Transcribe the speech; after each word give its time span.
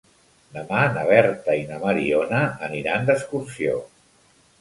Demà 0.53 0.77
na 0.93 1.03
Berta 1.09 1.57
i 1.59 1.67
na 1.71 1.77
Mariona 1.83 2.39
aniran 2.69 3.05
d'excursió. 3.11 3.77